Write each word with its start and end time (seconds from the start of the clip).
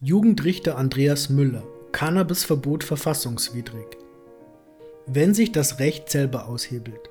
Jugendrichter 0.00 0.78
Andreas 0.78 1.28
Müller 1.28 1.64
Cannabisverbot 1.90 2.84
verfassungswidrig. 2.84 3.84
Wenn 5.08 5.34
sich 5.34 5.50
das 5.50 5.80
Recht 5.80 6.08
selber 6.08 6.46
aushebelt. 6.46 7.10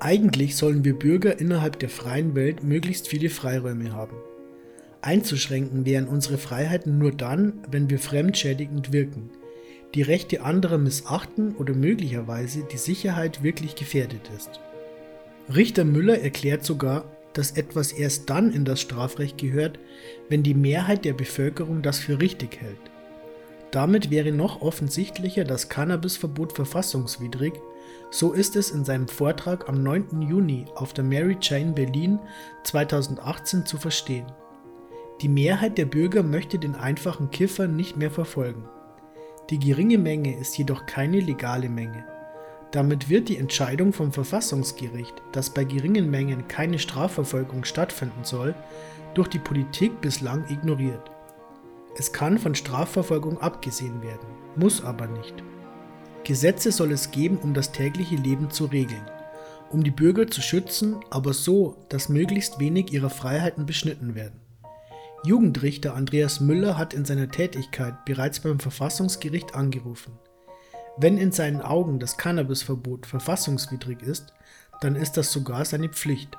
Eigentlich 0.00 0.56
sollen 0.56 0.84
wir 0.84 0.98
Bürger 0.98 1.38
innerhalb 1.38 1.78
der 1.78 1.88
freien 1.88 2.34
Welt 2.34 2.64
möglichst 2.64 3.06
viele 3.06 3.30
Freiräume 3.30 3.92
haben. 3.92 4.16
Einzuschränken 5.00 5.86
wären 5.86 6.08
unsere 6.08 6.38
Freiheiten 6.38 6.98
nur 6.98 7.12
dann, 7.12 7.64
wenn 7.70 7.88
wir 7.88 8.00
fremdschädigend 8.00 8.92
wirken, 8.92 9.30
die 9.94 10.02
Rechte 10.02 10.42
anderer 10.42 10.78
missachten 10.78 11.54
oder 11.54 11.72
möglicherweise 11.72 12.64
die 12.64 12.78
Sicherheit 12.78 13.44
wirklich 13.44 13.76
gefährdet 13.76 14.28
ist. 14.36 14.58
Richter 15.54 15.84
Müller 15.84 16.18
erklärt 16.18 16.64
sogar, 16.64 17.04
dass 17.36 17.52
etwas 17.52 17.92
erst 17.92 18.30
dann 18.30 18.52
in 18.52 18.64
das 18.64 18.80
Strafrecht 18.80 19.38
gehört, 19.38 19.78
wenn 20.28 20.42
die 20.42 20.54
Mehrheit 20.54 21.04
der 21.04 21.12
Bevölkerung 21.12 21.82
das 21.82 21.98
für 21.98 22.20
richtig 22.20 22.60
hält. 22.60 22.78
Damit 23.70 24.10
wäre 24.10 24.32
noch 24.32 24.62
offensichtlicher 24.62 25.44
das 25.44 25.68
Cannabisverbot 25.68 26.54
verfassungswidrig, 26.54 27.52
so 28.10 28.32
ist 28.32 28.56
es 28.56 28.70
in 28.70 28.84
seinem 28.84 29.08
Vortrag 29.08 29.68
am 29.68 29.82
9. 29.82 30.22
Juni 30.22 30.64
auf 30.76 30.94
der 30.94 31.04
Mary 31.04 31.36
Jane 31.40 31.72
Berlin 31.72 32.18
2018 32.64 33.66
zu 33.66 33.76
verstehen. 33.76 34.26
Die 35.20 35.28
Mehrheit 35.28 35.76
der 35.76 35.86
Bürger 35.86 36.22
möchte 36.22 36.58
den 36.58 36.74
einfachen 36.74 37.30
Kiffer 37.30 37.66
nicht 37.66 37.96
mehr 37.96 38.10
verfolgen. 38.10 38.64
Die 39.50 39.58
geringe 39.58 39.98
Menge 39.98 40.38
ist 40.38 40.56
jedoch 40.56 40.86
keine 40.86 41.20
legale 41.20 41.68
Menge. 41.68 42.04
Damit 42.72 43.08
wird 43.08 43.28
die 43.28 43.38
Entscheidung 43.38 43.92
vom 43.92 44.12
Verfassungsgericht, 44.12 45.14
dass 45.32 45.50
bei 45.50 45.64
geringen 45.64 46.10
Mengen 46.10 46.48
keine 46.48 46.78
Strafverfolgung 46.78 47.64
stattfinden 47.64 48.24
soll, 48.24 48.54
durch 49.14 49.28
die 49.28 49.38
Politik 49.38 50.00
bislang 50.00 50.44
ignoriert. 50.50 51.10
Es 51.98 52.12
kann 52.12 52.38
von 52.38 52.54
Strafverfolgung 52.54 53.38
abgesehen 53.40 54.02
werden, 54.02 54.28
muss 54.56 54.84
aber 54.84 55.06
nicht. 55.06 55.34
Gesetze 56.24 56.72
soll 56.72 56.92
es 56.92 57.10
geben, 57.10 57.38
um 57.38 57.54
das 57.54 57.72
tägliche 57.72 58.16
Leben 58.16 58.50
zu 58.50 58.66
regeln, 58.66 59.08
um 59.70 59.82
die 59.82 59.90
Bürger 59.90 60.26
zu 60.26 60.42
schützen, 60.42 60.96
aber 61.08 61.32
so, 61.32 61.76
dass 61.88 62.08
möglichst 62.08 62.58
wenig 62.58 62.92
ihrer 62.92 63.10
Freiheiten 63.10 63.64
beschnitten 63.64 64.14
werden. 64.14 64.40
Jugendrichter 65.24 65.94
Andreas 65.94 66.40
Müller 66.40 66.76
hat 66.76 66.94
in 66.94 67.04
seiner 67.04 67.30
Tätigkeit 67.30 68.04
bereits 68.04 68.40
beim 68.40 68.60
Verfassungsgericht 68.60 69.54
angerufen. 69.54 70.12
Wenn 70.98 71.18
in 71.18 71.30
seinen 71.30 71.60
Augen 71.60 71.98
das 71.98 72.16
Cannabisverbot 72.16 73.04
verfassungswidrig 73.04 74.00
ist, 74.02 74.32
dann 74.80 74.96
ist 74.96 75.18
das 75.18 75.30
sogar 75.30 75.64
seine 75.66 75.90
Pflicht. 75.90 76.38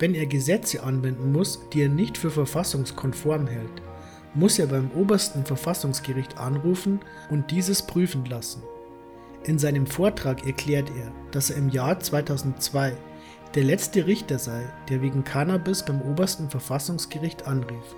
Wenn 0.00 0.14
er 0.14 0.26
Gesetze 0.26 0.82
anwenden 0.82 1.30
muss, 1.30 1.60
die 1.72 1.82
er 1.82 1.88
nicht 1.88 2.18
für 2.18 2.32
verfassungskonform 2.32 3.46
hält, 3.46 3.82
muss 4.34 4.58
er 4.58 4.66
beim 4.66 4.90
obersten 4.92 5.44
Verfassungsgericht 5.44 6.36
anrufen 6.38 7.00
und 7.30 7.52
dieses 7.52 7.82
prüfen 7.82 8.24
lassen. 8.24 8.62
In 9.44 9.58
seinem 9.58 9.86
Vortrag 9.86 10.44
erklärt 10.46 10.90
er, 10.90 11.12
dass 11.30 11.50
er 11.50 11.56
im 11.56 11.68
Jahr 11.68 12.00
2002 12.00 12.96
der 13.54 13.64
letzte 13.64 14.06
Richter 14.06 14.38
sei, 14.40 14.62
der 14.88 15.00
wegen 15.00 15.22
Cannabis 15.22 15.84
beim 15.84 16.02
obersten 16.02 16.50
Verfassungsgericht 16.50 17.46
anrief. 17.46 17.94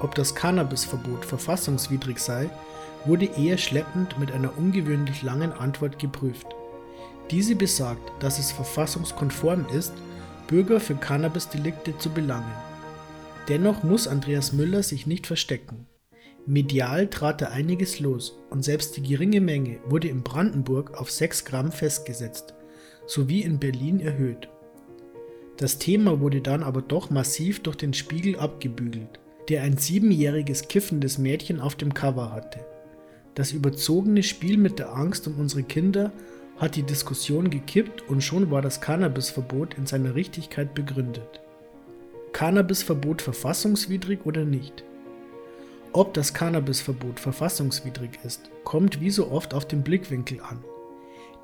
Ob 0.00 0.14
das 0.14 0.34
Cannabisverbot 0.34 1.24
verfassungswidrig 1.24 2.18
sei, 2.18 2.50
wurde 3.06 3.26
eher 3.26 3.58
schleppend 3.58 4.18
mit 4.18 4.32
einer 4.32 4.56
ungewöhnlich 4.56 5.22
langen 5.22 5.52
Antwort 5.52 5.98
geprüft. 5.98 6.46
Diese 7.30 7.56
besagt, 7.56 8.12
dass 8.22 8.38
es 8.38 8.52
verfassungskonform 8.52 9.66
ist, 9.74 9.92
Bürger 10.46 10.80
für 10.80 10.94
Cannabisdelikte 10.94 11.96
zu 11.98 12.10
belangen. 12.10 12.52
Dennoch 13.48 13.82
muss 13.82 14.08
Andreas 14.08 14.52
Müller 14.52 14.82
sich 14.82 15.06
nicht 15.06 15.26
verstecken. 15.26 15.86
Medial 16.46 17.08
trat 17.08 17.40
er 17.40 17.52
einiges 17.52 18.00
los 18.00 18.38
und 18.50 18.62
selbst 18.62 18.96
die 18.96 19.02
geringe 19.02 19.40
Menge 19.40 19.78
wurde 19.86 20.08
in 20.08 20.22
Brandenburg 20.22 20.98
auf 20.98 21.10
6 21.10 21.46
Gramm 21.46 21.72
festgesetzt, 21.72 22.54
sowie 23.06 23.40
in 23.40 23.58
Berlin 23.58 24.00
erhöht. 24.00 24.48
Das 25.56 25.78
Thema 25.78 26.20
wurde 26.20 26.42
dann 26.42 26.62
aber 26.62 26.82
doch 26.82 27.08
massiv 27.08 27.62
durch 27.62 27.76
den 27.76 27.94
Spiegel 27.94 28.38
abgebügelt, 28.38 29.20
der 29.48 29.62
ein 29.62 29.78
siebenjähriges 29.78 30.68
kiffendes 30.68 31.16
Mädchen 31.16 31.60
auf 31.60 31.76
dem 31.76 31.94
Cover 31.94 32.32
hatte. 32.32 32.60
Das 33.34 33.52
überzogene 33.52 34.22
Spiel 34.22 34.56
mit 34.56 34.78
der 34.78 34.94
Angst 34.94 35.26
um 35.26 35.38
unsere 35.38 35.64
Kinder 35.64 36.12
hat 36.56 36.76
die 36.76 36.84
Diskussion 36.84 37.50
gekippt 37.50 38.08
und 38.08 38.22
schon 38.22 38.50
war 38.50 38.62
das 38.62 38.80
Cannabisverbot 38.80 39.74
in 39.74 39.86
seiner 39.86 40.14
Richtigkeit 40.14 40.74
begründet. 40.74 41.40
Cannabisverbot 42.32 43.22
verfassungswidrig 43.22 44.20
oder 44.24 44.44
nicht? 44.44 44.84
Ob 45.92 46.14
das 46.14 46.34
Cannabisverbot 46.34 47.20
verfassungswidrig 47.20 48.18
ist, 48.24 48.50
kommt 48.62 49.00
wie 49.00 49.10
so 49.10 49.30
oft 49.30 49.54
auf 49.54 49.66
den 49.66 49.82
Blickwinkel 49.82 50.40
an. 50.40 50.58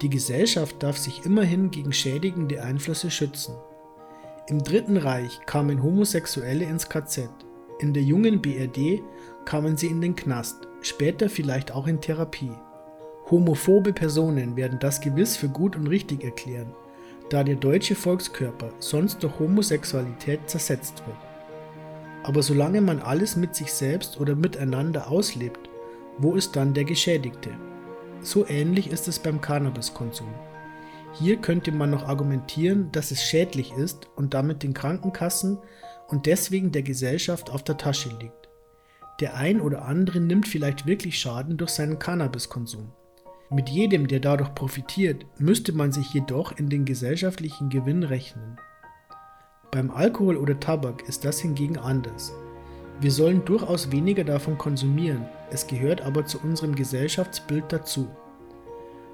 Die 0.03 0.11
Gesellschaft 0.11 0.83
darf 0.83 0.97
sich 0.97 1.25
immerhin 1.25 1.71
gegen 1.71 1.93
schädigende 1.93 2.63
Einflüsse 2.63 3.11
schützen. 3.11 3.55
Im 4.49 4.63
Dritten 4.63 4.97
Reich 4.97 5.41
kamen 5.47 5.83
Homosexuelle 5.83 6.65
ins 6.65 6.89
KZ, 6.89 7.29
in 7.81 7.95
der 7.95 8.03
jungen 8.03 8.43
BRD 8.43 9.03
kamen 9.45 9.77
sie 9.77 9.87
in 9.87 10.01
den 10.01 10.17
Knast, 10.17 10.67
später 10.83 11.29
vielleicht 11.29 11.73
auch 11.73 11.87
in 11.87 12.01
Therapie. 12.01 12.53
Homophobe 13.31 13.93
Personen 13.93 14.57
werden 14.57 14.79
das 14.79 15.01
gewiss 15.01 15.37
für 15.37 15.49
gut 15.49 15.77
und 15.77 15.87
richtig 15.87 16.25
erklären, 16.25 16.75
da 17.31 17.45
der 17.45 17.57
deutsche 17.57 17.95
Volkskörper 17.95 18.71
sonst 18.79 19.23
durch 19.23 19.39
Homosexualität 19.39 20.41
zersetzt 20.49 21.03
wird. 21.07 21.17
Aber 22.23 22.43
solange 22.43 22.81
man 22.81 23.01
alles 23.01 23.37
mit 23.37 23.55
sich 23.55 23.73
selbst 23.73 24.21
oder 24.21 24.35
miteinander 24.35 25.11
auslebt, 25.11 25.71
wo 26.19 26.35
ist 26.35 26.57
dann 26.57 26.75
der 26.75 26.85
Geschädigte? 26.85 27.51
So 28.21 28.47
ähnlich 28.47 28.91
ist 28.91 29.09
es 29.09 29.19
beim 29.19 29.41
Cannabiskonsum. 29.41 30.29
Hier 31.15 31.39
könnte 31.39 31.73
man 31.73 31.91
noch 31.91 32.07
argumentieren, 32.07 32.93
dass 32.93 33.11
es 33.11 33.23
schädlich 33.23 33.73
ist 33.73 34.09
und 34.17 34.35
damit 34.35 34.63
den 34.63 34.75
Krankenkassen 34.75 35.59
und 36.09 36.27
deswegen 36.27 36.73
der 36.73 36.83
Gesellschaft 36.83 37.51
auf 37.51 37.63
der 37.63 37.79
Tasche 37.79 38.11
liegt. 38.21 38.40
Der 39.21 39.37
ein 39.37 39.61
oder 39.61 39.85
andere 39.85 40.19
nimmt 40.19 40.49
vielleicht 40.49 40.87
wirklich 40.87 41.19
Schaden 41.19 41.59
durch 41.59 41.73
seinen 41.73 41.99
Cannabiskonsum. 41.99 42.91
Mit 43.51 43.69
jedem, 43.69 44.09
der 44.09 44.21
dadurch 44.21 44.55
profitiert, 44.55 45.27
müsste 45.39 45.73
man 45.73 45.93
sich 45.93 46.15
jedoch 46.15 46.57
in 46.57 46.71
den 46.71 46.87
gesellschaftlichen 46.87 47.69
Gewinn 47.69 48.03
rechnen. 48.03 48.57
Beim 49.71 49.91
Alkohol 49.91 50.37
oder 50.37 50.59
Tabak 50.59 51.07
ist 51.07 51.27
das 51.27 51.39
hingegen 51.41 51.77
anders. 51.77 52.33
Wir 53.01 53.11
sollen 53.11 53.45
durchaus 53.45 53.93
weniger 53.93 54.25
davon 54.25 54.57
konsumieren, 54.57 55.27
es 55.51 55.67
gehört 55.67 56.01
aber 56.01 56.25
zu 56.25 56.39
unserem 56.41 56.75
Gesellschaftsbild 56.75 57.65
dazu. 57.69 58.09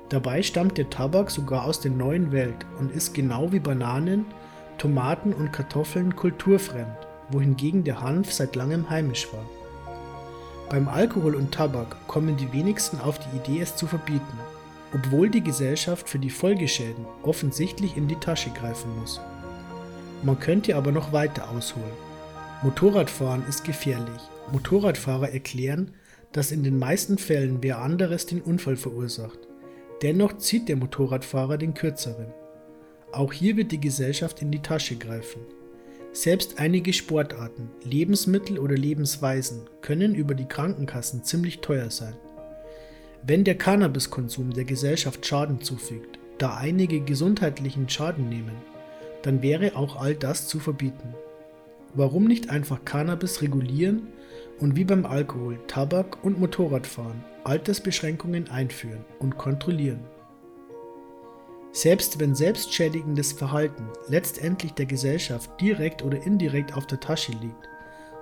Dabei 0.09 0.43
stammt 0.43 0.79
der 0.79 0.89
Tabak 0.89 1.33
sogar 1.33 1.65
aus 1.65 1.81
der 1.81 1.91
neuen 1.91 2.31
Welt 2.31 2.65
und 2.79 2.93
ist 2.93 3.13
genau 3.13 3.51
wie 3.53 3.61
Bananen, 3.61 4.25
Tomaten 4.79 5.33
und 5.33 5.53
Kartoffeln 5.53 6.15
kulturfremd, 6.15 6.97
wohingegen 7.31 7.83
der 7.83 8.01
Hanf 8.03 8.33
seit 8.33 8.55
langem 8.55 8.89
heimisch 8.89 9.33
war. 9.33 9.45
Beim 10.69 10.89
Alkohol 10.89 11.37
und 11.37 11.53
Tabak 11.53 11.97
kommen 12.09 12.37
die 12.37 12.53
wenigsten 12.53 13.01
auf 13.01 13.21
die 13.21 13.37
Idee, 13.37 13.61
es 13.61 13.77
zu 13.77 13.87
verbieten, 13.87 14.39
obwohl 14.93 15.31
die 15.31 15.43
Gesellschaft 15.43 16.09
für 16.09 16.19
die 16.19 16.31
Folgeschäden 16.31 17.05
offensichtlich 17.23 17.97
in 17.97 18.09
die 18.09 18.17
Tasche 18.17 18.51
greifen 18.51 18.91
muss. 18.99 19.21
Man 20.25 20.41
könnte 20.41 20.75
aber 20.75 20.91
noch 20.91 21.13
weiter 21.13 21.49
ausholen. 21.51 21.87
Motorradfahren 22.63 23.45
ist 23.49 23.63
gefährlich. 23.63 24.23
Motorradfahrer 24.51 25.31
erklären, 25.31 25.93
dass 26.33 26.51
in 26.51 26.65
den 26.65 26.79
meisten 26.79 27.19
Fällen 27.19 27.59
wer 27.61 27.79
anderes 27.79 28.27
den 28.27 28.41
Unfall 28.41 28.77
verursacht. 28.77 29.39
Dennoch 30.03 30.37
zieht 30.39 30.69
der 30.69 30.77
Motorradfahrer 30.77 31.59
den 31.59 31.75
kürzeren. 31.75 32.33
Auch 33.13 33.33
hier 33.33 33.57
wird 33.57 33.71
die 33.71 33.81
Gesellschaft 33.81 34.43
in 34.43 34.51
die 34.51 34.63
Tasche 34.63 34.97
greifen. 34.97 35.41
Selbst 36.17 36.59
einige 36.59 36.95
Sportarten, 36.95 37.69
Lebensmittel 37.85 38.59
oder 38.59 38.75
Lebensweisen 38.75 39.69
können 39.83 40.15
über 40.15 40.35
die 40.35 40.47
Krankenkassen 40.47 41.25
ziemlich 41.25 41.61
teuer 41.61 41.91
sein. 41.91 42.15
Wenn 43.23 43.45
der 43.45 43.59
Cannabiskonsum 43.59 44.55
der 44.55 44.65
Gesellschaft 44.65 45.27
Schaden 45.27 45.61
zufügt, 45.61 46.19
da 46.39 46.57
einige 46.57 47.01
gesundheitlichen 47.01 47.87
Schaden 47.91 48.31
nehmen, 48.31 48.57
dann 49.21 49.43
wäre 49.43 49.77
auch 49.77 50.01
all 50.01 50.15
das 50.15 50.49
zu 50.49 50.59
verbieten. 50.59 51.15
Warum 51.93 52.25
nicht 52.25 52.49
einfach 52.49 52.83
Cannabis 52.87 53.43
regulieren 53.43 54.07
und 54.59 54.75
wie 54.75 54.85
beim 54.85 55.05
Alkohol, 55.05 55.59
Tabak 55.67 56.25
und 56.25 56.41
Motorradfahren 56.41 57.23
Altersbeschränkungen 57.45 58.49
einführen 58.49 59.05
und 59.19 59.37
kontrollieren? 59.37 60.01
Selbst 61.77 62.19
wenn 62.19 62.35
selbstschädigendes 62.35 63.33
Verhalten 63.33 63.91
letztendlich 64.09 64.73
der 64.73 64.87
Gesellschaft 64.87 65.61
direkt 65.61 66.03
oder 66.03 66.23
indirekt 66.23 66.75
auf 66.75 66.87
der 66.87 67.01
Tasche 67.01 67.33
liegt, 67.33 67.69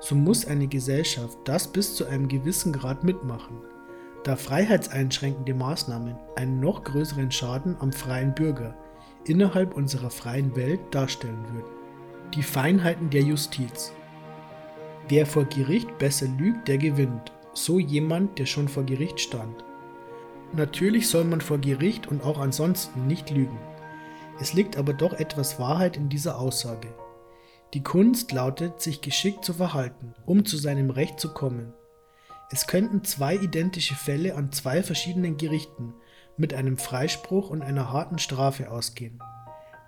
so 0.01 0.17
muss 0.17 0.45
eine 0.45 0.67
Gesellschaft 0.67 1.39
das 1.45 1.69
bis 1.69 1.95
zu 1.95 2.05
einem 2.05 2.27
gewissen 2.27 2.73
Grad 2.73 3.05
mitmachen, 3.05 3.61
da 4.25 4.35
freiheitseinschränkende 4.35 5.55
Maßnahmen 5.55 6.17
einen 6.35 6.59
noch 6.59 6.83
größeren 6.83 7.31
Schaden 7.31 7.77
am 7.79 7.93
freien 7.93 8.35
Bürger 8.35 8.75
innerhalb 9.25 9.77
unserer 9.77 10.11
freien 10.11 10.57
Welt 10.57 10.81
darstellen 10.91 11.45
würden. 11.53 11.71
Die 12.35 12.43
Feinheiten 12.43 13.09
der 13.09 13.23
Justiz. 13.23 13.93
Wer 15.09 15.27
vor 15.27 15.45
Gericht 15.45 15.97
besser 15.99 16.27
lügt, 16.27 16.67
der 16.67 16.79
gewinnt. 16.79 17.31
So 17.53 17.79
jemand, 17.79 18.37
der 18.37 18.47
schon 18.47 18.67
vor 18.67 18.83
Gericht 18.83 19.21
stand. 19.21 19.65
Natürlich 20.57 21.09
soll 21.09 21.25
man 21.25 21.41
vor 21.41 21.59
Gericht 21.59 22.07
und 22.07 22.23
auch 22.23 22.39
ansonsten 22.39 23.09
nicht 23.09 23.31
lügen. 23.31 23.59
Es 24.41 24.53
liegt 24.53 24.77
aber 24.77 24.93
doch 24.93 25.13
etwas 25.15 25.59
Wahrheit 25.59 25.97
in 25.97 26.09
dieser 26.09 26.39
Aussage. 26.39 26.95
Die 27.73 27.83
Kunst 27.83 28.31
lautet, 28.31 28.81
sich 28.81 29.01
geschickt 29.01 29.45
zu 29.45 29.55
verhalten, 29.55 30.15
um 30.27 30.45
zu 30.45 30.57
seinem 30.57 30.91
Recht 30.91 31.19
zu 31.19 31.35
kommen. 31.35 31.73
Es 32.53 32.69
könnten 32.69 33.03
zwei 33.03 33.35
identische 33.35 33.97
Fälle 33.97 34.37
an 34.37 34.53
zwei 34.53 34.85
verschiedenen 34.85 35.39
Gerichten 35.39 35.93
mit 36.37 36.55
einem 36.55 36.77
Freispruch 36.77 37.51
und 37.51 37.63
einer 37.63 37.93
harten 37.93 38.19
Strafe 38.19 38.71
ausgehen. 38.71 39.21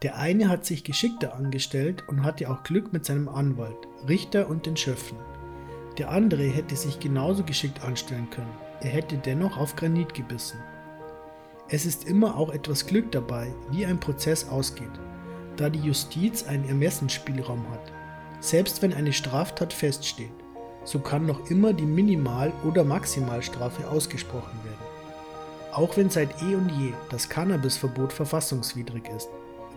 Der 0.02 0.16
eine 0.16 0.48
hat 0.48 0.66
sich 0.66 0.82
geschickter 0.82 1.34
angestellt 1.34 2.02
und 2.08 2.24
hatte 2.24 2.50
auch 2.50 2.64
Glück 2.64 2.92
mit 2.92 3.04
seinem 3.04 3.28
Anwalt, 3.28 3.86
Richter 4.08 4.48
und 4.48 4.66
den 4.66 4.76
Schöffen. 4.76 5.16
Der 5.98 6.10
andere 6.10 6.44
hätte 6.44 6.76
sich 6.76 7.00
genauso 7.00 7.42
geschickt 7.42 7.82
anstellen 7.82 8.28
können, 8.30 8.52
er 8.80 8.90
hätte 8.90 9.16
dennoch 9.16 9.56
auf 9.56 9.76
Granit 9.76 10.12
gebissen. 10.12 10.58
Es 11.68 11.86
ist 11.86 12.04
immer 12.04 12.36
auch 12.36 12.50
etwas 12.50 12.86
Glück 12.86 13.10
dabei, 13.12 13.52
wie 13.70 13.86
ein 13.86 13.98
Prozess 13.98 14.48
ausgeht, 14.48 14.90
da 15.56 15.70
die 15.70 15.80
Justiz 15.80 16.44
einen 16.46 16.68
Ermessensspielraum 16.68 17.64
hat. 17.70 17.92
Selbst 18.40 18.82
wenn 18.82 18.92
eine 18.92 19.12
Straftat 19.12 19.72
feststeht, 19.72 20.30
so 20.84 21.00
kann 21.00 21.26
noch 21.26 21.50
immer 21.50 21.72
die 21.72 21.86
Minimal- 21.86 22.52
oder 22.64 22.84
Maximalstrafe 22.84 23.88
ausgesprochen 23.88 24.58
werden. 24.64 24.86
Auch 25.72 25.96
wenn 25.96 26.10
seit 26.10 26.42
eh 26.42 26.54
und 26.54 26.70
je 26.78 26.92
das 27.10 27.28
Cannabisverbot 27.28 28.12
verfassungswidrig 28.12 29.08
ist. 29.16 29.28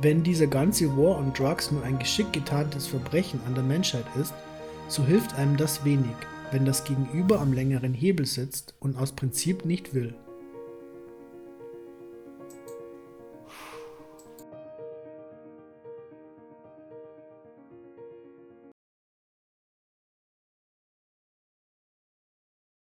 Wenn 0.01 0.21
dieser 0.21 0.47
ganze 0.47 0.95
War 0.95 1.17
on 1.17 1.33
Drugs 1.33 1.71
nur 1.71 1.83
ein 1.83 1.97
geschickt 1.97 2.33
getarntes 2.33 2.87
Verbrechen 2.87 3.41
an 3.47 3.55
der 3.55 3.63
Menschheit 3.63 4.05
ist, 4.21 4.33
so 4.89 5.05
hilft 5.05 5.35
einem 5.35 5.55
das 5.55 5.85
wenig, 5.85 6.15
wenn 6.51 6.65
das 6.65 6.83
Gegenüber 6.83 7.39
am 7.39 7.53
längeren 7.53 7.93
Hebel 7.93 8.25
sitzt 8.25 8.73
und 8.79 8.97
aus 8.97 9.11
Prinzip 9.11 9.63
nicht 9.63 9.93
will. 9.93 10.15